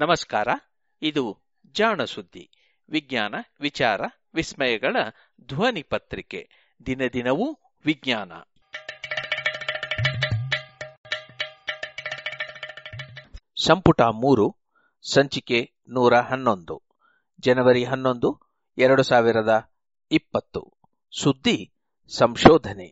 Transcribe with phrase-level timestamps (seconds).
[0.00, 0.48] ನಮಸ್ಕಾರ,
[1.02, 1.42] ಇದು
[1.72, 2.50] ಜಾಣ ಸುದ್ದಿ
[2.90, 4.00] ವಿಜ್ಞಾನ, ವಿಚಾರ,
[4.34, 4.96] ವಿಸ್ಮಯಗಳ
[5.46, 6.50] ಧ್ವನಿ ಪತ್ರಿಕೆ.
[6.86, 8.32] ದಿನ ದಿನವೂ ವಿಜ್ಞಾನ.
[13.66, 14.56] ಸಂಪುಟ ಮೂರು,
[15.12, 16.82] ಸಂಚಿಕೆ ನೂರ ಹನ್ನೊಂದು.
[17.40, 18.40] ಜನವರಿ ಹನ್ನೊಂದು,
[18.78, 19.72] ಎರಡು ಸಾವಿರದ
[20.10, 20.72] ಇಪ್ಪತ್ತು.
[21.22, 21.74] ಸುದ್ದಿ,
[22.16, 22.86] ಸಂಶೋಧನೆ.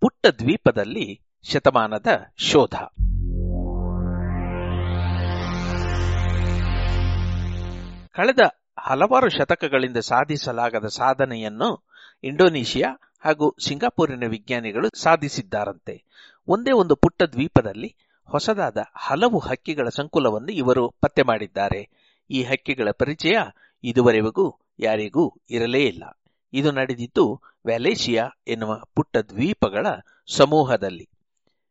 [0.00, 2.74] ಪುಟ್ಟ ದ್ವೀಪದಲ್ಲಿ ಶತಮಾನದ ಶೋಧ.
[8.10, 8.38] ಕಳೆದ
[8.78, 11.88] ಹಲವಾರು ಶತಕಗಳಿಂದ ಸಾಧಿಸಲಾಗದ ಸಾಧನೆಯನ್ನು
[12.24, 16.04] ಇಂಡೋನೇಷಿಯಾ ಹಾಗೂ ಸಿಂಗಾಪುರಿನ ವಿಜ್ಞಾನಿಗಳು ಸಾಧಿಸಿದ್ದಾರಂತೆ.
[16.48, 21.90] ಒಂದೇ ಒಂದು ಪುಟ್ಟ ದ್ವೀಪದಲ್ಲಿ ಹೊಸದಾದ ಹಲವು ಹಕ್ಕಿಗಳ ಸಂಕುಲವನ್ನು ಇವರು ಪತ್ತೆ ಮಾಡಿದ್ದಾರೆ.
[22.30, 23.36] ಈ ಹಕ್ಕಿಗಳ ಪರಿಚಯ
[23.84, 26.20] ಇದುವರೆಗೂ ಯಾರಿಗೂ ಇರಲೇ ಇಲ್ಲ.
[26.52, 29.86] ಇದು ನಡೆದಿದ್ದು ವ್ಯಾಲೇಷಿಯಾ ಎನ್ನುವ ಪುಟ್ಟ ದ್ವೀಪಗಳ
[30.36, 31.08] ಸಮೂಹದಲ್ಲಿ.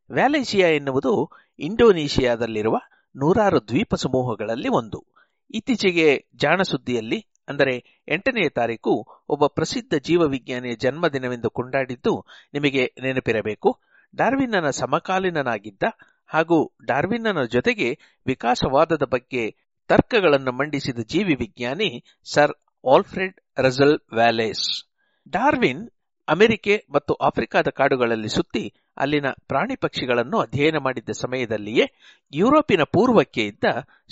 [0.09, 2.77] ವ್ಯಾಲೇಷಿಯಾ ಎನ್ನುವುದು ಇಂಡೋನೇಷಿಯಾದಲ್ಲಿರುವ
[3.15, 5.05] ನೂರಾರು ದ್ವೀಪ ಸಮೂಹಗಳಲ್ಲಿ ಒಂದು.
[5.53, 13.79] ಇತ್ತೀಚೆಗೆ ಜಾಣಸುದ್ದಿಯಲ್ಲಿ, ಅಂದರೆ ಎಂಟನೆಯ ತಾರೀಕು, ಒಬ್ಬ ಪ್ರಸಿದ್ಧ ಜೀವವಿಜ್ಞಾನಿಯ ಜನ್ಮದಿನವೆಂದು ಕೊಂಡಾಡಿದ್ದು ನಿಮಗೆ ನೆನಪಿರಬೇಕು.
[14.15, 15.83] ಡಾರ್ವಿನ್ನನ ಸಮಕಾಲೀನನಾಗಿದ್ದ
[16.27, 19.55] ಹಾಗೂ ಡಾರ್ವಿನ್ನನ ಜೊತೆಗೆ ವಿಕಾಸವಾದದ ಬಗ್ಗೆ
[19.87, 24.85] ತರ್ಕಗಳನ್ನು ಮಂಡಿಸಿದ ಜೀವಿ ವಿಜ್ಞಾನಿ sir Alfred Russel Wallace.
[25.29, 25.89] Darwin
[26.27, 31.85] ಅಮೆರಿಕೆ ಮತ್ತು ಆಫ್ರಿಕಾದ ಕಾಡುಗಳಲ್ಲಿ ಸುತ್ತಿ ಅಲ್ಲಿನ ಪ್ರಾಣಿ ಪಕ್ಷಿಗಳನ್ನು ಅಧ್ಯಯನ ಮಾಡಿದ್ದ ಸಮಯದಲ್ಲಿಯೇ
[32.33, 33.63] ಯುರೋಪಿನ ಪೂರ್ವಕ್ಕೆ ಇದ್ದ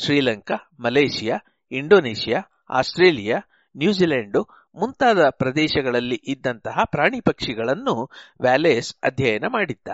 [0.06, 1.38] Sri Lanka, Malaysia,
[1.72, 3.38] Indonesia, Australia,
[3.75, 4.42] New Zealand
[4.75, 9.88] ಮುಂತಾದ ಪ್ರದೇಶಗಳಲ್ಲಿ ಇದ್ದಂತಹ ಪ್ರಾಣಿ ಪಕ್ಷಿಗಳನ್ನು ವ್ಯಾಲೇಸ್ ಅಧ್ಯಯನ ಮಾಡಿದ್ದ.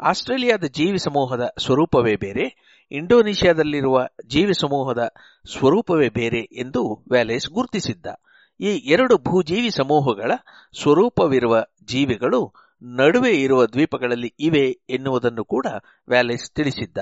[0.00, 2.44] ಆಸ್ಟ್ರೇಲಿಯಾದ ಜೀವಿ ಸಮೂಹದ ಸ್ವರೂಪವೇ ಬೇರೆ,
[2.92, 5.12] ಇಂಡೋನೇಷ್ಯಾದಲ್ಲಿರುವ ಜೀವಿ ಸಮೂಹದ
[5.52, 8.06] ಸ್ವರೂಪವೇ ಬೇರೆ ಎಂದು ವ್ಯಾಲೇಸ್ ಗುರುತಿಸಿದ್ದ.
[8.60, 10.32] ಈ ಎರಡು ಭೂಜೀವಿ ಸಮೂಹಗಳ
[10.82, 15.66] ಸ್ವರೂಪವಿರುವ ಜೀವಿಗಳು ನಡುವೆ ಇರುವ ದ್ವೀಪಗಳಲ್ಲಿ ಇವೆ ಎನ್ನುವುದನ್ನು ಕೂಡ
[16.08, 16.98] ವ್ಯಾಲೇಸ್ ತಿಳಿಸಿದ್ದ.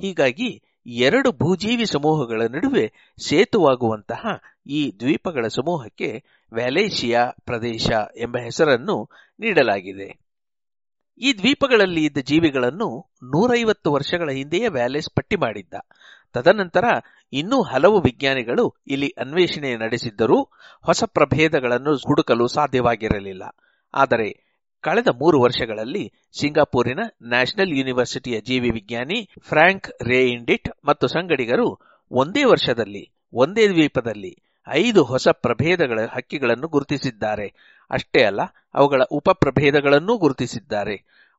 [0.00, 4.26] ಹೀಗಾಗಿ ಎರಡು ಭೂಜೀವಿ ಸಮೂಹಗಳ ನಡುವೆ ಸೇತುವಾಗುವಂತಹ
[4.66, 10.30] ಈ ದ್ವೀಪಗಳ ಸಮೂಹಕ್ಕೆ ವ್ಯಾಲೇಷಿಯಾ ಪ್ರದೇಶ ಎಂಬ ಹೆಸರನ್ನು ನೀಡಲಾಗಿದೆ.
[11.18, 15.74] ಈ ದ್ವೀಪಗಳಲ್ಲಿ ಇದ್ದ ಜೀವಿಗಳನ್ನು ನೂರೈವತ್ತು ವರ್ಷಗಳ ಹಿಂದೆಯೇ ವ್ಯಾಲೇಸ್ ಪಟ್ಟಿ ಮಾಡಿದ್ದ.
[16.32, 16.84] ತದನಂತರ
[17.32, 20.42] ಇನ್ನೂ ಹಲವು ವಿಜ್ಞಾನಿಗಳು ಇಲ್ಲಿ ಅನ್ವೇಷಣೆ ನಡೆಸಿದ್ದರೂ
[20.82, 23.42] ಹೊಸ ಪ್ರಭೇದಗಳನ್ನು ಹುಡುಕಲು ಸಾಧ್ಯವಾಗಿರಲಿಲ್ಲ.
[23.94, 24.49] ಆದರೆ
[24.80, 31.80] ಕಳೆದ ಮೂರು ವರ್ಷಗಳಲ್ಲಿ ಸಿಂಗಾಪುರಿನ ನ್ಯಾಷನಲ್ ಯೂನಿವರ್ಸಿಟಿಯ ಜೀವಿ ವಿಜ್ಞಾನಿ ಫ್ರಾಂಕ್ ರೇಇಂಡಿಟ್ ಮತ್ತು ಸಂಗಡಿಗರು
[32.10, 37.46] ಒಂದೇ ವರ್ಷದಲ್ಲಿ, ಒಂದೇ ದ್ವೀಪದಲ್ಲಿ ಐದು ಹೊಸ ಪ್ರಭೇದಗಳ ಹಕ್ಕಿಗಳನ್ನು ಗುರುತಿಸಿದ್ದಾರೆ.
[37.90, 38.40] ಅಷ್ಟೇ ಅಲ್ಲ,
[38.74, 40.96] ಅವುಗಳ ಉಪಪ್ರಭೇದಗಳನ್ನೂ ಗುರುತಿಸಿದ್ದಾರೆ.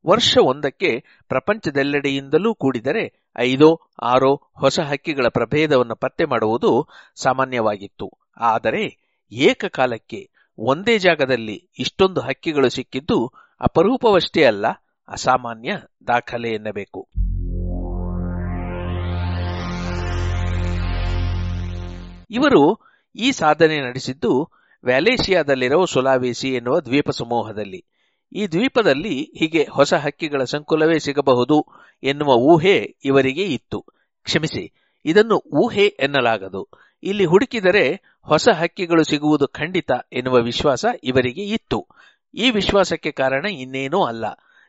[0.08, 8.12] ವರ್ಷ ಒಂದಕ್ಕೆ ಪ್ರಪಂಚದೆಲ್ಲೆಡೆಯಿಂದಲೂ ಕೂಡಿದರೆ ಐದೋ, ಆರೋ ಹೊಸ ಹಕ್ಕಿಗಳ ಪ್ರಭೇದವನ್ನು ಪತ್ತೆ ಮಾಡುವುದು ಸಾಮಾನ್ಯವಾಗಿತ್ತು.
[8.40, 8.84] ಆದರೆ
[9.32, 13.28] ಏಕಕಾಲಕ್ಕೆ ಒಂದೇ ಜಾಗದಲ್ಲಿ ಇಷ್ಟೊಂದು ಹಕ್ಕಿಗಳು ಸಿಕ್ಕಿದ್ದು
[13.62, 14.66] ಅಪರೂಪವಷ್ಟೇ ಅಲ್ಲ,
[15.08, 17.08] ಅಸಾಮಾನ್ಯ ದಾಖಲೆ ಎನ್ನಬೇಕು.
[22.30, 22.80] ಇವರು
[23.16, 24.50] ಈ ಸಾಧನೆ ನಡೆಸಿದ್ದು
[24.84, 27.86] ವ್ಯಾಲೇಷಿಯಾದಲ್ಲಿರುವ ಸುಲಾವೇಸಿ ಎನ್ನುವ ದ್ವೀಪ ಸಮೂಹದಲ್ಲಿ.
[28.36, 31.66] ಈ ದ್ವೀಪದಲ್ಲಿ ಹೀಗೆ ಹೊಸ ಹಕ್ಕಿಗಳ ಸಂಕುಲವೇ ಸಿಗಬಹುದು
[32.04, 33.86] ಎನ್ನುವ ಊಹೆ ಇವರಿಗೆ ಇತ್ತು.
[34.24, 36.70] ಕ್ಷಮಿಸಿ, ಇದನ್ನು ಊಹೆ ಎನ್ನಲಾಗದು.
[37.04, 41.88] ಇಲ್ಲಿ ಹುಡುಕಿದರೆ ಹೊಸ ಹಕ್ಕಿಗಳು ಸಿಗುವುದು ಖಂಡಿತ ಎನ್ನುವ ವಿಶ್ವಾಸ ಇವರಿಗೆ ಇತ್ತು.
[42.34, 44.26] ಈ ವಿಶ್ವಾಸಕ್ಕೆ ಕಾರಣ ಇನ್ನೇನೂ ಅಲ್ಲ.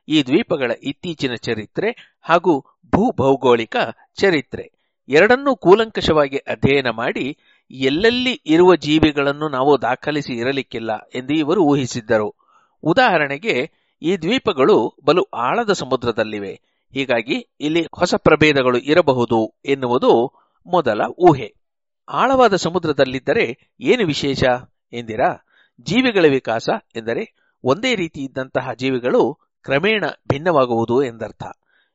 [0.09, 2.61] ಈ ದ್ವೀಪಗಳ ಇತ್ತೀಚಿನ ಚರಿತ್ರೆ ಹಾಗೂ
[2.95, 3.77] ಭೂಭೌಗೋಳಿಕ
[4.15, 4.73] ಚರಿತ್ರೆ.
[5.09, 7.37] ಎರಡನ್ನೂ ಕೂಲಂಕಷವಾಗಿ ಅಧ್ಯಯನ ಮಾಡಿ
[7.71, 12.35] ಎಲ್ಲೆಲ್ಲಿ ಇರುವ ಜೀವಿಗಳನ್ನು ನಾವು ದಾಖಲಿಸಿ ಇರಲಿಕ್ಕಿಲ್ಲ ಎಂದು ಇವರು ಊಹಿಸಿದ್ದರು.
[12.83, 13.71] ಉದಾಹರಣೆಗೆ,
[14.03, 16.61] ಈ ದ್ವೀಪಗಳು ಬಲು ಆಳದ ಸಮುದ್ರದಲ್ಲಿವೆ.
[16.93, 20.33] ಹೀಗಾಗಿ ಇಲ್ಲಿ ಹೊಸ ಪ್ರಭೇದಗಳು ಇರಬಹುದು ಎನ್ನುವುದು
[20.67, 21.62] ಮೊದಲ ಊಹೆ.
[22.09, 24.45] ಆಳವಾದ ಸಮುದ್ರದಲ್ಲಿದ್ದರೆ ಏನು ವಿಶೇಷ
[24.93, 25.47] ಎಂದಿರಾ?
[25.81, 31.43] ಜೀವಿಗಳ ವಿಕಾಸ ಎಂದರೆ ಒಂದೇ ರೀತಿ ಇದ್ದಂತಹ ಜೀವಿಗಳು ಕ್ರಮೇಣ ಭಿನ್ನವಾಗುವುದು ಎಂದರ್ಥ.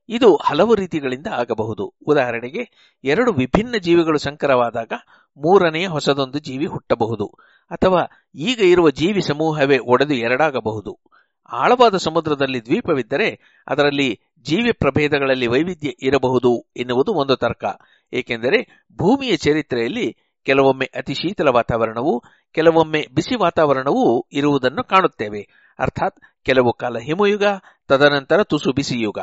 [0.09, 1.94] ಇದು ಹಲವು ರೀತಿಗಳಿಂದ ಆಗಬಹುದು.
[2.06, 4.91] ಉದಾಹರಣೆಗೆ, ಎರಡು ವಿಭಿನ್ನ ಜೀವಿಗಳು ಸಂಕರವಾದಾಗ
[5.38, 7.25] ಮೂರನೆಯ ಹೊಸದೊಂದು ಜೀವಿ ಹುಟ್ಟಬಹುದು
[7.72, 11.00] ಅಥವಾ ಈಗ ಇರುವ ಜೀವಿ ಸಮೂಹವೇ ಒಡೆದು ಎರಡಾಗಬಹುದು.
[11.52, 17.64] ಆಳವಾದ ಸಮುದ್ರದಲ್ಲಿ ದ್ವೀಪವಿದ್ದರೆ ಅದರಲ್ಲಿ ಜೀವಿ ಪ್ರಭೇದಗಳಲ್ಲಿ ವೈವಿಧ್ಯ ಇರಬಹುದು ಎನ್ನುವುದು ಒಂದು ತರ್ಕ.
[18.14, 25.74] ಏಕೆಂದರೆ ಭೂಮಿಯ ಚರಿತ್ರೆಯಲ್ಲಿ ಕೆಲವೊಮ್ಮೆ ಅತಿ ಶೀತಲ ವಾತಾವರಣವು, ಕೆಲವೊಮ್ಮೆ ಬಿಸಿ ವಾತಾವರಣವೂ ಇರುವುದನ್ನು ಕಾಣುತ್ತೇವೆ.
[25.80, 27.44] ಅರ್ಥಾತ್ ಕೆಲವು ಕಾಲ ಹಿಮಯುಗ,
[27.88, 29.20] ತದನಂತರ ತುಸು ಬಿಸಿಯುಗ.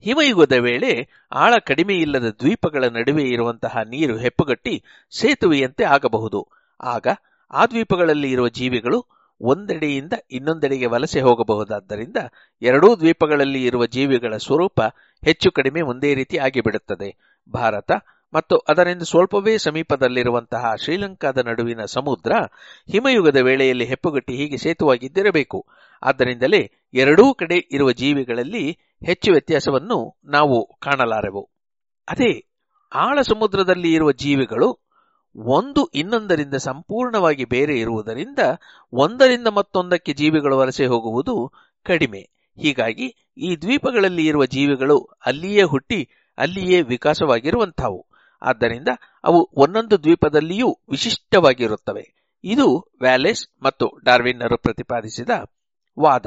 [0.00, 6.48] ಹಿಮಯುಗದ ವೇಳೆ ಆಳ ಕಡಿಮೆ ಇಲ್ಲದ ದ್ವೀಪಗಳ ನಡುವೆ ಇರುವಂತಹ ನೀರು ಹೆಪ್ಪುಗಟ್ಟಿ ಸೇತುವೆಯಂತೆ ಆಗಬಹುದು.
[6.80, 7.06] ಆಗ
[7.50, 12.16] ಆ ದ್ವೀಪಗಳಲ್ಲಿ ಇರುವ ಜೀವಿಗಳು ಒಂದೆಡೆಯಿಂದ ಇನ್ನೊಂದೆಡೆಗೆ ವಲಸೆ ಹೋಗಬಹುದಾದ್ದರಿಂದ
[12.62, 14.80] ಎರಡೂ ದ್ವೀಪಗಳಲ್ಲಿ ಇರುವ ಜೀವಿಗಳ ಸ್ವರೂಪ
[15.24, 17.38] ಹೆಚ್ಚು ಕಡಿಮೆ ಒಂದೇ ರೀತಿ ಆಗಿಬಿಡುತ್ತದೆ.
[17.54, 17.90] ಭಾರತ
[18.34, 22.32] ಮತ್ತು ಅದರಿಂದ ಸ್ವಲ್ಪವೇ ಸಮೀಪದಲ್ಲಿರುವಂತಹ ಶ್ರೀಲಂಕಾದ ನಡುವಿನ ಸಮುದ್ರ
[22.92, 25.66] ಹಿಮಯುಗದ ವೇಳೆಯಲ್ಲಿ ಹೆಪ್ಪುಗಟ್ಟಿ ಹೀಗೆ ಸೇತುವಾಗಿದ್ದಿರಬೇಕು.
[26.02, 28.70] ಆದ್ದರಿಂದಲೇ ಎರಡೂ ಕಡೆ ಇರುವ ಜೀವಿಗಳಲ್ಲಿ
[29.06, 31.50] ಹೆಚ್ಚು ವ್ಯತ್ಯಾಸವನ್ನು ನಾವು ಕಾಣಲಾರೆವು.
[32.08, 32.48] ಅದೇ
[32.92, 34.81] ಆಳ ಸಮುದ್ರದಲ್ಲಿ ಇರುವ ಜೀವಿಗಳು
[35.36, 38.38] ಒಂದು ಇನ್ನೊಂದರಿಂದ ಸಂಪೂರ್ಣವಾಗಿ ಬೇರೆ ಇರುವುದರಿಂದ
[38.92, 41.52] ಒಂದರಿಂದ ಮತ್ತೊಂದಕ್ಕೆ ಜೀವಿಗಳು ವಲಸೆ ಹೋಗುವುದು
[41.84, 42.30] ಕಡಿಮೆ.
[42.56, 46.08] ಹೀಗಾಗಿ ಈ ದ್ವೀಪಗಳಲ್ಲಿ ಇರುವ ಜೀವಿಗಳು ಅಲ್ಲಿಯೇ ಹುಟ್ಟಿ
[46.38, 48.06] ಅಲ್ಲಿಯೇ ವಿಕಾಸವಾಗಿರುವಂಥವು.
[48.42, 48.88] ಆದ್ದರಿಂದ
[49.24, 52.30] ಅವು ಒಂದೊಂದು ದ್ವೀಪದಲ್ಲಿಯೂ ವಿಶಿಷ್ಟವಾಗಿರುತ್ತವೆ.
[52.44, 55.30] ಇದು ವ್ಯಾಲೆಸ್ ಮತ್ತು ಡಾರ್ವಿನ್ನರು ಪ್ರತಿಪಾದಿಸಿದ
[55.98, 56.26] ವಾದ.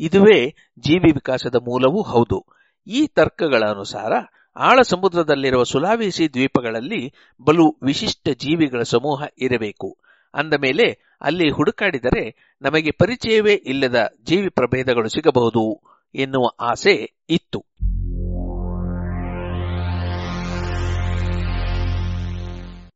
[0.00, 2.44] ಇದುವೇ ಜೀವಿ ವಿಕಾಸದ ಮೂಲವೂ ಹೌದು.
[2.86, 4.12] ಈ ತರ್ಕಗಳ ಅನುಸಾರ
[4.60, 7.12] ಆಳ ಸಮುದ್ರದಲ್ಲಿರುವ ಸುಲಾವೇಸಿ ದ್ವೀಪಗಳಲ್ಲಿ
[7.44, 9.98] ಬಲು ವಿಶಿಷ್ಟ ಜೀವಿಗಳ ಸಮೂಹ ಇರಬೇಕು.
[10.34, 15.82] ಅಂದ ಮೇಲೆ ಅಲ್ಲಿ ಹುಡುಕಾಡಿದರೆ ನಮಗೆ ಪರಿಚಯವೇ ಇಲ್ಲದ ಜೀವಿ ಪ್ರಭೇದಗಳು ಸಿಗಬಹುದು
[16.14, 17.64] ಎನ್ನುವ ಆಸೆ ಇತ್ತು.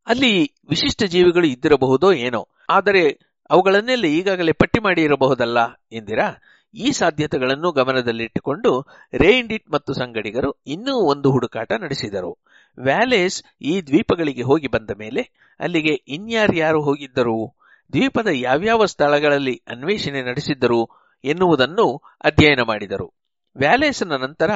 [0.06, 3.18] ಅಲ್ಲಿ ವಿಶಿಷ್ಟ ಜೀವಿಗಳು ಇದ್ದಿರಬಹುದೋ ಏನೋ, ಆದರೆ
[3.50, 5.58] ಅವುಗಳನ್ನೆಲ್ಲ ಈಗಾಗಲೇ ಪಟ್ಟಿ ಮಾಡಿ ಇರಬಹುದಲ್ಲ
[5.92, 6.42] ಎಂದಿರಾ?
[6.74, 12.38] ಈ ಸಾಧ್ಯತೆಗಳನ್ನು ಗಮನದಲ್ಲಿಟ್ಟುಕೊಂಡು ರೇಯಿಂಡಿಟ್ ಮತ್ತು ಸಂಗಡಿಗರು ಇನ್ನೂ ಒಂದು ಹುಡುಕಾಟ ನಡೆಸಿದರು.
[12.78, 15.22] ವ್ಯಾಲೇಸ್ ಈ ದ್ವೀಪಗಳಿಗೆ ಹೋಗಿ ಬಂದ ಮೇಲೆ
[15.60, 17.56] ಅಲ್ಲಿಗೆ ಇನ್ಯಾರ್ಯಾರು ಹೋಗಿದ್ದರು?
[17.92, 20.88] ದ್ವೀಪದ ಯಾವ್ಯಾವ ಸ್ಥಳಗಳಲ್ಲಿ ಅನ್ವೇಷಣೆ ನಡೆಸಿದ್ದರು
[21.24, 23.14] ಎನ್ನುವುದನ್ನು ಅಧ್ಯಯನ ಮಾಡಿದರು.
[23.56, 24.50] ವ್ಯಾಲೇಸ್ನ ನಂತರ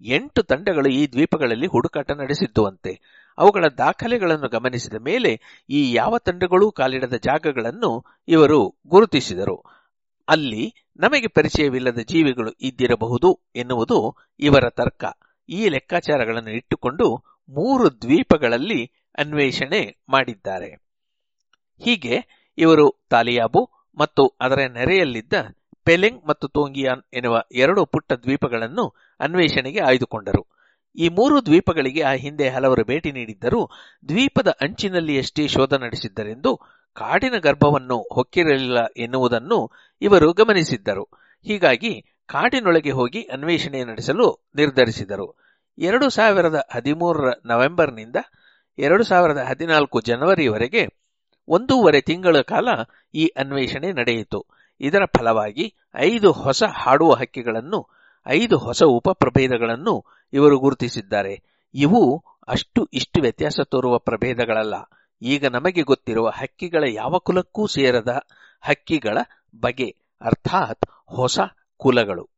[0.00, 2.92] ಎಂಟು ತಂಡಗಳು ಈ ದ್ವೀಪಗಳಲ್ಲಿ ಹುಡುಕಾಟ ನಡೆಸಿದ್ದುವಂತೆ.
[3.38, 9.79] ಅವುಗಳ ದಾಖಲೆಗಳನ್ನು ಗಮನಿಸಿದ ಮೇಲೆ ಈ ಯಾವ ತಂಡಗಳೂ ಕಾಲಿಡದ ಜಾಗಗಳನ್ನು ಇವರು ಗುರುತಿಸಿದರು.
[10.30, 10.64] ಅಲ್ಲಿ
[10.98, 13.98] ನಮಗೆ ಪರಿಚಯವಿಲ್ಲದ ಜೀವಿಗಳು ಇದ್ದಿರಬಹುದು ಎನ್ನುವುದು
[14.40, 15.04] ಇವರ ತರ್ಕ.
[15.48, 17.06] ಈ ಲೆಕ್ಕಾಚಾರಗಳನ್ನು ಇಟ್ಟುಕೊಂಡು
[17.48, 18.80] ಮೂರು ದ್ವೀಪಗಳಲ್ಲಿ
[19.18, 20.70] ಅನ್ವೇಷಣೆ ಮಾಡಿದ್ದಾರೆ.
[21.80, 22.14] ಹೀಗೆ
[22.58, 23.62] ಇವರು ತಾಲಿಯಾಬು
[23.98, 25.32] ಮತ್ತು ಅದರ ನೆರೆಯಲ್ಲಿದ್ದ
[25.86, 28.84] ಪೆಲೆಂಗ್ ಮತ್ತು ತೋಂಗಿಯಾನ್ ಎನ್ನುವ ಎರಡು ಪುಟ್ಟ ದ್ವೀಪಗಳನ್ನು
[29.20, 30.42] ಅನ್ವೇಷಣೆಗೆ ಆಯ್ದುಕೊಂಡರು.
[30.96, 33.60] ಈ ಮೂರು ದ್ವೀಪಗಳಿಗೆ ಆ ಹಿಂದೆ ಹಲವರು ಭೇಟಿ ನೀಡಿದ್ದರೂ
[34.08, 36.52] ದ್ವೀಪದ ಅಂಚಿನಲ್ಲಿಯಷ್ಟೇ ಶೋಧ ನಡೆಸಿದ್ದರೆಂದು
[36.94, 39.70] ಕಾಡಿನ ಗರ್ಭವನ್ನು ಹೊಕ್ಕಿರಲಿಲ್ಲ ಎನ್ನುವುದನ್ನು
[40.02, 41.08] ಇವರು ಗಮನಿಸಿದ್ದರು.
[41.44, 45.34] ಹೀಗಾಗಿ ಕಾಡಿನೊಳಗೆ ಹೋಗಿ ಅನ್ವೇಷಣೆ ನಡೆಸಲು ನಿರ್ಧರಿಸಿದರು.
[45.78, 48.16] ಎರಡು ಸಾವಿರದ ಹದಿಮೂರರ ನವೆಂಬರ್ನಿಂದ
[48.78, 50.86] ಎರಡು ಸಾವಿರದ ಹದಿನಾಲ್ಕು ಜನವರಿವರೆಗೆ
[51.48, 52.68] ಒಂದೂವರೆ ತಿಂಗಳ ಕಾಲ
[53.14, 54.46] ಈ ಅನ್ವೇಷಣೆ ನಡೆಯಿತು.
[54.80, 57.86] ಇದರ ಫಲವಾಗಿ ಐದು ಹೊಸ ಹಾಡುವ ಹಕ್ಕಿಗಳನ್ನು,
[58.26, 61.42] ಐದು ಹೊಸ ಉಪಪ್ರಭೇದಗಳನ್ನು ಇವರು ಗುರುತಿಸಿದ್ದಾರೆ.
[61.74, 64.74] ಇವು ಅಷ್ಟು ಇಷ್ಟು ವ್ಯತ್ಯಾಸ ತೋರುವ ಪ್ರಭೇದಗಳಲ್ಲ.
[65.22, 68.20] ಈಗ ನಮಗೆ ಗೊತ್ತಿರುವ ಹಕ್ಕಿಗಳ ಯಾವ ಕುಲಕ್ಕೂ ಸೇರದ
[68.60, 69.18] ಹಕ್ಕಿಗಳ
[69.60, 71.40] ಬಗೆ, ಅರ್ಥಾತ್ ಹೊಸ
[71.76, 72.28] ಕುಲಗಳು.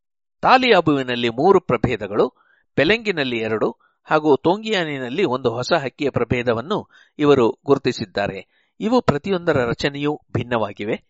[0.41, 2.33] ತಾಲಿ ಅಬುವಿನಲ್ಲಿ ಮೂರು ಪ್ರಭೇದಗಳು,
[2.75, 6.89] ಪೆಲೆಂಗಿನಲ್ಲಿ ಎರಡು ಹಾಗೂ ತೊಂಗಿಯಾನಿನಲ್ಲಿ ಒಂದು ಹೊಸ ಹಕ್ಕಿಯ ಪ್ರಭೇದವನ್ನು
[7.19, 8.69] ಇವರು ಗುರುತಿಸಿದ್ದಾರೆ.
[8.79, 11.03] ಇವು ಪ್ರತಿಯೊಂದರ ರಚನೆಯೂ ಭಿನ್ನವಾಗಿವೆ.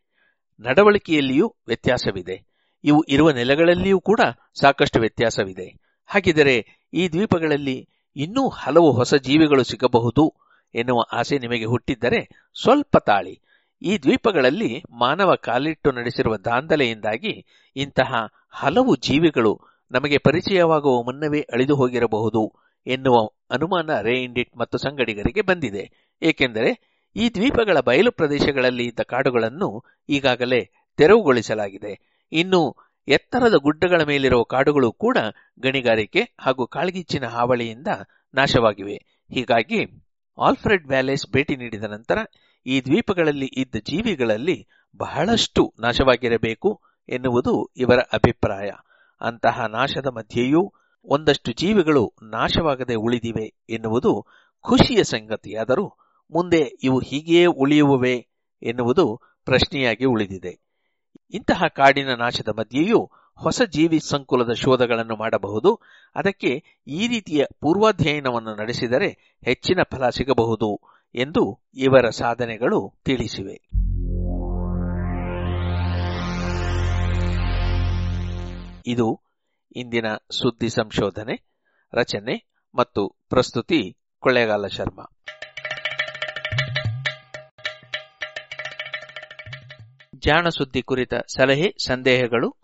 [0.59, 2.45] ನಡವಳಿಕೆಯಲ್ಲಿಯೂ ವ್ಯತ್ಯಾಸವಿದೆ.
[2.83, 4.19] ಇವು ಇರುವ ನೆಲೆಗಳಲ್ಲಿಯೂ ಕೂಡ
[4.59, 5.65] ಸಾಕಷ್ಟು ವ್ಯತ್ಯಾಸವಿದೆ.
[6.05, 10.42] ಹಾಗಿದರೆ ಈ ದ್ವೀಪಗಳಲ್ಲಿ ಇನ್ನೂ ಹಲವು ಹೊಸ ಜೀವಿಗಳು ಸಿಗಬಹುದು.
[10.75, 13.39] ಎನ್ನುವ ಆಸೆ ನಿಮಗೆ ಹುಟ್ಟಿದ್ದರೆ ಸ್ವಲ್ಪ ತಾಳಿ.
[13.81, 19.59] ಈ ದ್ವೀಪಗಳಲ್ಲಿ ಮಾನವ ಕಾಲಿಟ್ಟು ನಡೆಸಿರುವ ದಾಂಧಲೆಯಿಂದಾಗಿ ಇಂತಹ ಹಲವು ಜೀವಿಗಳು
[19.91, 22.53] ನಮಗೆ ಪರಿಚಯವಾಗುವ ಮುನ್ನವೇ ಅಳಿದು ಹೋಗಿರಬಹುದು
[22.87, 26.13] ಎನ್ನುವ ಅನುಮಾನ ರೇಯಿಂಡಿಟ್ ಮತ್ತು ಸಂಗಡಿಗರಿಗೆ ಬಂದಿದೆ.
[26.21, 32.23] ಏಕೆಂದರೆ ಈ ದ್ವೀಪಗಳ ಬಯಲು ಪ್ರದೇಶಗಳಲ್ಲಿ ಇದ್ದ ಕಾಡುಗಳನ್ನು ಈಗಾಗಲೇ ತೆರವುಗೊಳಿಸಲಾಗಿದೆ.
[32.31, 32.75] ಇನ್ನು
[33.07, 35.17] ಎತ್ತರದ ಗುಡ್ಡಗಳ ಮೇಲಿರುವ ಕಾಡುಗಳು ಕೂಡ
[35.59, 37.87] ಗಣಿಗಾರಿಕೆ ಹಾಗೂ ಕಾಳ್ಗಿಚ್ಚಿನ ಹಾವಳಿಯಿಂದ
[38.33, 39.25] ನಾಶವಾಗಿವೆ.
[39.33, 40.02] ಹೀಗಾಗಿ
[40.37, 42.17] ಆಲ್ಫ್ರೆಡ್ ವ್ಯಾಲೇಸ್ ಭೇಟಿ ನೀಡಿದ ನಂತರ
[42.65, 48.71] ಈ ದ್ವೀಪಗಳಲ್ಲಿ ಇದ್ದ ಜೀವಿಗಳಲ್ಲಿ ಬಹಳಷ್ಟು ನಾಶವಾಗಿರಬೇಕು ಎನ್ನುವುದು ಇವರ ಅಭಿಪ್ರಾಯ.
[49.21, 50.73] ಅಂತಹ ನಾಶದ ಮಧ್ಯೆಯೂ
[51.05, 54.25] ಒಂದಷ್ಟು ಜೀವಿಗಳು ನಾಶವಾಗದೆ ಉಳಿದಿವೆ ಎನ್ನುವುದು
[54.61, 55.87] ಖುಷಿಯ ಸಂಗತಿಯಾದರೂ
[56.31, 58.27] ಮುಂದೆ ಇವು ಹೀಗೆಯೇ ಉಳಿಯುವವೇ
[58.63, 60.59] ಎನ್ನುವುದು ಪ್ರಶ್ನೆಯಾಗಿ ಉಳಿದಿದೆ.
[61.33, 65.79] ಇಂತಹ ಕಾಡಿನ ನಾಶದ ಮಧ್ಯೆಯೂ ಹೊಸ ಜೀವಿ ಸಂಕುಲದ ಶೋಧಗಳನ್ನು ಮಾಡಬಹುದು.
[66.15, 70.79] ಅದಕ್ಕೆ ಈ ರೀತಿಯ ಪೂರ್ವಾಧ್ಯಯನವನ್ನು ನಡೆಸಿದರೆ ಹೆಚ್ಚಿನ ಫಲ ಸಿಗಬಹುದು
[71.15, 73.69] ಎಂದು ಇವರ ಸಾಧನೆಗಳು ತಿಳಿಸಿವೆ.
[78.85, 79.21] ಇದು
[79.75, 81.51] ಇಂದಿನ ಸುದ್ದಿ ಸಂಶೋಧನೆ,
[81.93, 85.03] ರಚನೆ ಮತ್ತು ಪ್ರಸ್ತುತಿ ಕೊಳ್ಳೇಗಾಲ ಶರ್ಮಾ.
[90.15, 92.62] ಜಾಣ ಸುದ್ದಿ ಕುರಿತ ಸಲಹೆ, ಸಂದೇಹಗಳು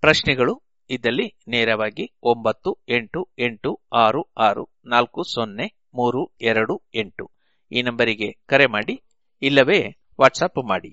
[0.00, 7.30] ಪ್ರಶ್ನೆಗಳು ಇದ್ದಲ್ಲಿ ನೇರವಾಗಿ ಒಂಬತ್ತು, ಎಂಟು ಎಂಟು, ಆರು ಆರು, ನಾಲ್ಕು, ಸೊನ್ನೆ, ಮೂರು, ಎರಡು, ಎಂಟು.
[7.72, 9.02] ಈ ನಂಬರಿಗೆ ಕರೆ ಮಾಡಿ,
[9.42, 9.80] ಇಲ್ಲವೇ
[10.20, 10.90] ವಾಟ್ಸಪ್ ಮಾಡಿ.